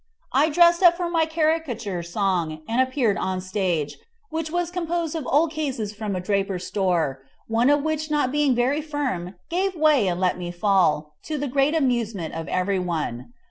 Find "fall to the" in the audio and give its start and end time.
10.51-11.47